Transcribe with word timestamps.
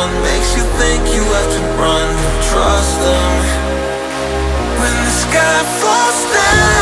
All 0.00 0.08
sky 5.20 5.60
falls 5.80 6.20
with 6.32 6.79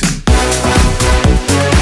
Lucy. 0.00 1.77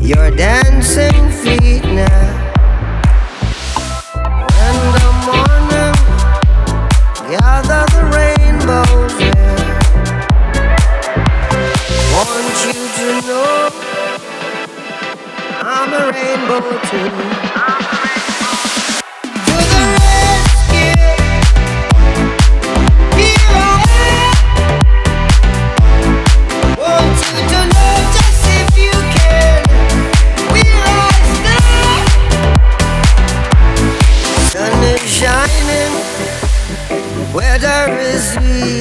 your 0.00 0.30
dancing 0.30 1.30
feet 1.30 1.84
now. 1.84 2.30
When 4.54 4.76
the 4.96 5.08
morning 5.26 5.96
gather 7.30 7.84
the 7.94 8.02
rainbows 8.16 9.14
yeah. 9.20 9.84
want 12.12 12.56
you 12.66 12.80
to 12.96 13.06
know 13.26 13.70
I'm 15.60 15.90
a 15.92 16.04
rainbow 16.12 16.64
too. 16.90 17.83
murderous 37.54 38.36
me. 38.40 38.73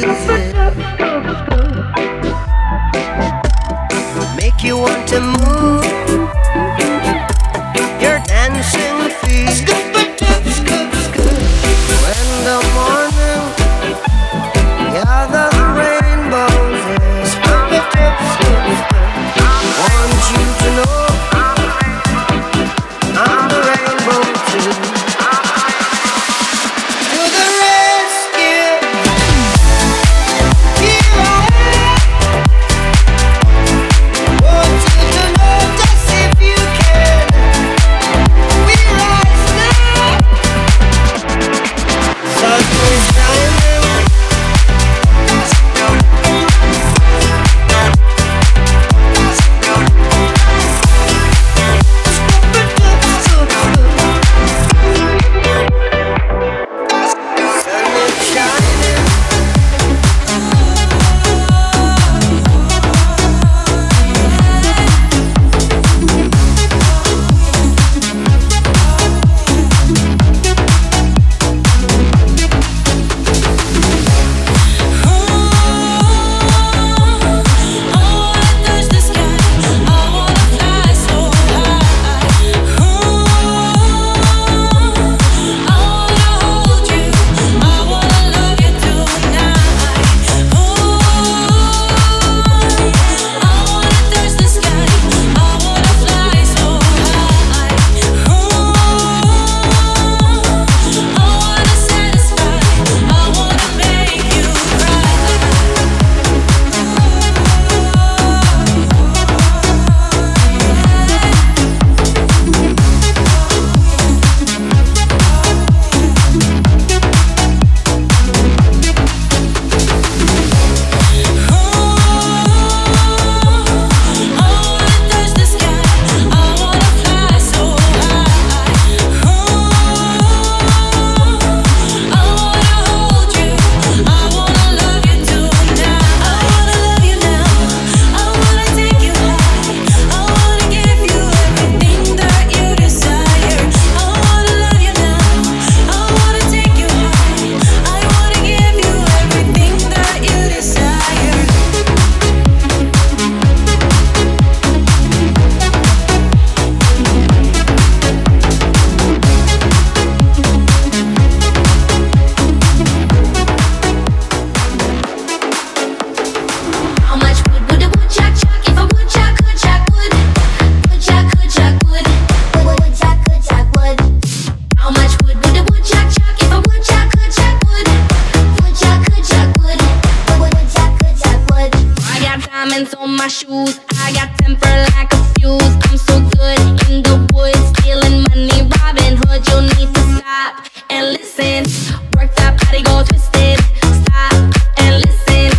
missing. 191.44 192.00
Work 192.16 192.34
that 192.36 192.56
body, 192.60 192.82
go 192.84 193.04
twisted. 193.04 193.60
Stop 193.84 194.34
and 194.80 195.04
listen. 195.04 195.52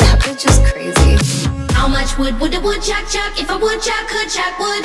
That 0.00 0.18
bitch 0.22 0.46
is 0.46 0.58
crazy. 0.70 1.18
How 1.74 1.88
much 1.88 2.18
wood 2.18 2.38
would 2.40 2.54
a 2.54 2.60
woodchuck 2.60 3.06
chuck? 3.08 3.34
If 3.38 3.50
a 3.50 3.58
woodchuck 3.58 4.06
could 4.08 4.30
chuck 4.30 4.58
wood, 4.58 4.84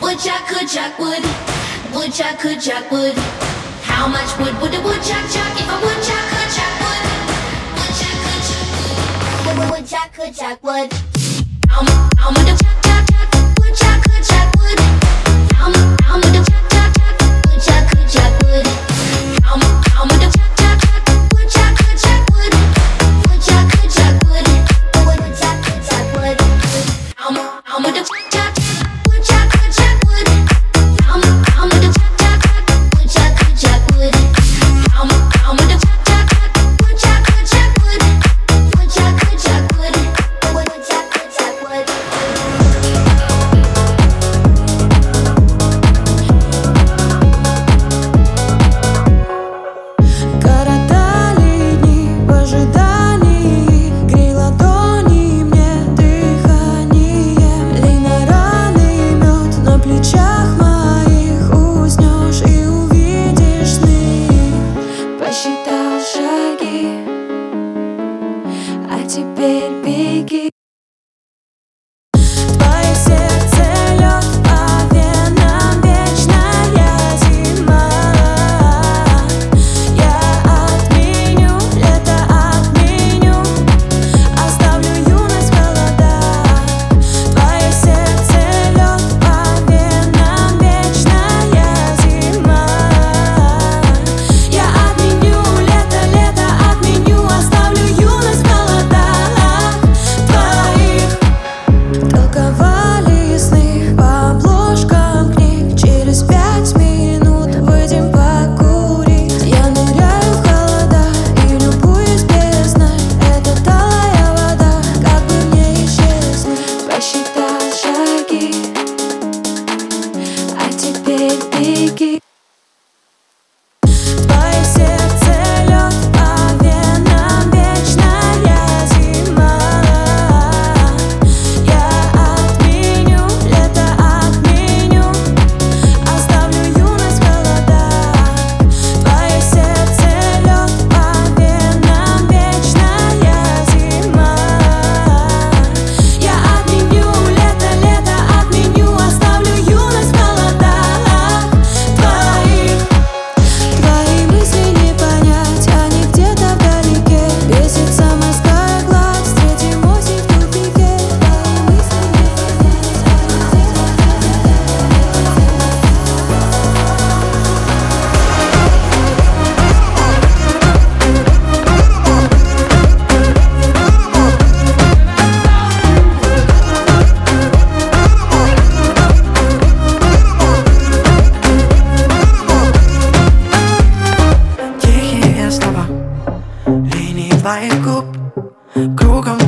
woodchuck 0.00 0.46
could 0.48 0.68
chuck 0.68 0.98
wood, 0.98 1.24
woodchuck 1.94 2.38
could 2.38 2.60
chuck 2.60 2.90
wood. 2.90 3.14
How 3.84 4.08
much 4.08 4.30
wood 4.38 4.54
would 4.60 4.74
a 4.74 4.80
woodchuck 4.82 5.24
chuck? 5.32 5.52
If 5.56 5.68
a 5.68 5.78
woodchuck 5.80 6.24
could 6.32 6.50
chuck 6.56 6.74
wood, 6.84 7.04
woodchuck 7.78 8.16
could 8.24 8.42
chuck 8.48 8.68
wood, 9.44 9.68
woodchuck 9.72 10.08
could 10.12 10.34
wood. 10.62 10.88
How 11.68 11.82
much? 11.82 12.83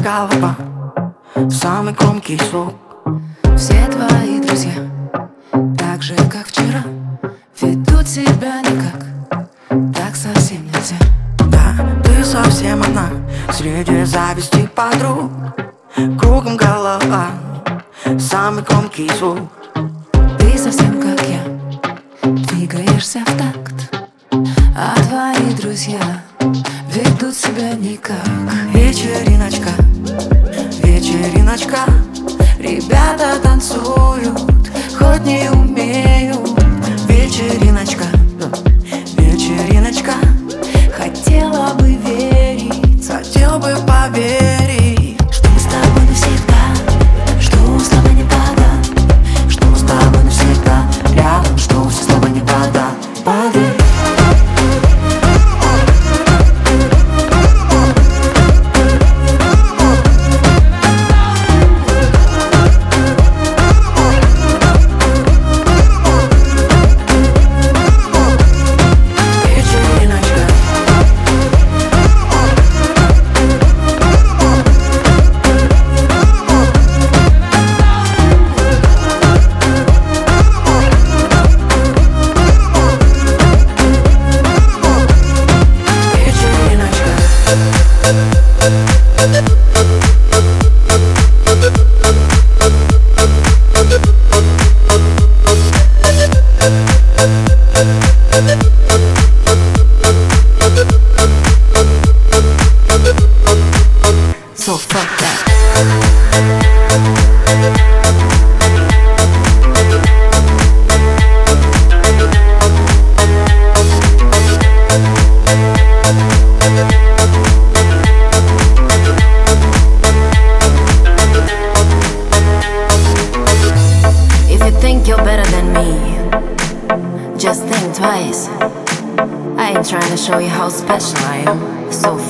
Голова. 0.07 0.57
Самый 1.51 1.93
громкий 1.93 2.39
звук. 2.51 2.75
Все 3.57 3.87
твои 3.87 4.41
друзья 4.41 4.73
Так 5.79 6.03
же, 6.03 6.15
как 6.31 6.47
вчера 6.47 6.83
Ведут 7.61 8.07
себя 8.07 8.61
никак. 8.61 9.07
Так 9.95 10.17
совсем 10.17 10.65
нельзя. 10.67 10.97
Да, 11.51 11.75
ты 12.05 12.25
совсем 12.25 12.83
одна 12.83 13.09
Среди 13.53 14.05
зависти 14.05 14.69
подруг. 14.75 15.31
Кругом 16.19 16.57
голова. 16.57 17.31
Самый 18.19 18.63
громкий 18.63 19.11
звук 19.19 19.56
Ребята 33.07 33.39
танцуют, 33.41 34.37
хоть 34.99 35.25
не 35.25 35.49
умеют 35.51 36.39
Вечериночка, 37.09 37.76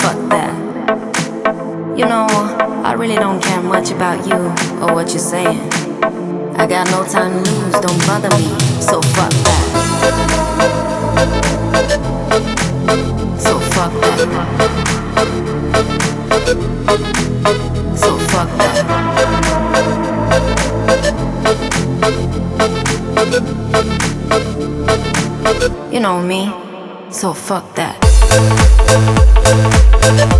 fuck 0.06 0.28
that. 0.30 0.54
You 1.98 2.04
know, 2.04 2.26
I 2.84 2.92
really 2.92 3.16
don't 3.16 3.42
care 3.42 3.60
much 3.60 3.90
about 3.90 4.24
you 4.24 4.36
or 4.80 4.94
what 4.94 5.08
you're 5.10 5.18
saying. 5.18 5.58
I 6.54 6.64
got 6.68 6.88
no 6.92 7.04
time 7.04 7.42
to 7.42 7.50
lose, 7.50 7.72
don't 7.80 8.06
bother 8.06 8.30
me, 8.38 8.56
so 8.80 9.02
fuck 9.16 9.32
that. 9.46 9.62
So 13.40 13.58
fuck 13.74 13.92
that. 14.00 14.18
So 17.96 18.18
fuck 18.30 18.48
that. 18.58 18.76
You 25.92 25.98
know 25.98 26.20
me, 26.22 26.52
so 27.10 27.32
fuck 27.32 27.74
that. 27.74 28.06
So 30.06 30.14
fuck 30.18 30.35